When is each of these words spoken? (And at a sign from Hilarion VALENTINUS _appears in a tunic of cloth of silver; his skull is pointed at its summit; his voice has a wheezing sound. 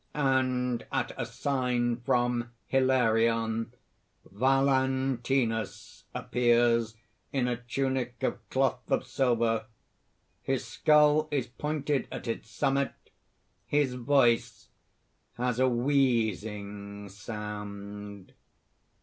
(And 0.15 0.83
at 0.91 1.11
a 1.15 1.27
sign 1.27 1.97
from 1.97 2.49
Hilarion 2.65 3.71
VALENTINUS 4.31 6.05
_appears 6.15 6.95
in 7.31 7.47
a 7.47 7.57
tunic 7.57 8.23
of 8.23 8.39
cloth 8.49 8.81
of 8.89 9.05
silver; 9.05 9.65
his 10.41 10.65
skull 10.65 11.27
is 11.29 11.45
pointed 11.45 12.07
at 12.11 12.27
its 12.27 12.49
summit; 12.49 13.11
his 13.67 13.93
voice 13.93 14.69
has 15.33 15.59
a 15.59 15.69
wheezing 15.69 17.07
sound. 17.07 18.33